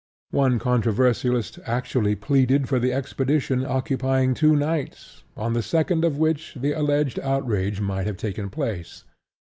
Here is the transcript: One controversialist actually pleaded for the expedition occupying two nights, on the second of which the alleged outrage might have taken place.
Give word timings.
One 0.31 0.57
controversialist 0.57 1.59
actually 1.63 2.15
pleaded 2.15 2.67
for 2.67 2.79
the 2.79 2.91
expedition 2.91 3.63
occupying 3.63 4.33
two 4.33 4.55
nights, 4.55 5.21
on 5.37 5.53
the 5.53 5.61
second 5.61 6.03
of 6.03 6.17
which 6.17 6.55
the 6.59 6.71
alleged 6.73 7.19
outrage 7.19 7.79
might 7.81 8.07
have 8.07 8.17
taken 8.17 8.49
place. 8.49 9.03